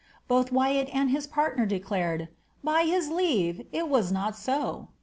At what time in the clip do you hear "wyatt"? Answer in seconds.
0.51-0.89